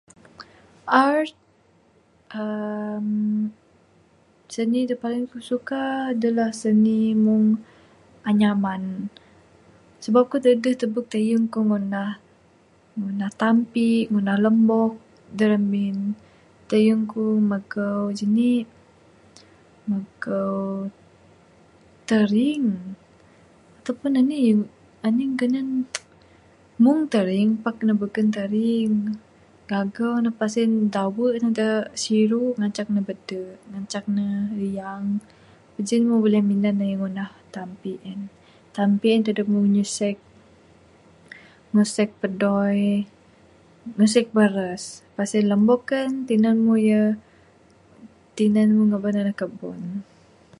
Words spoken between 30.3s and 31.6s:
pas sien dawan ne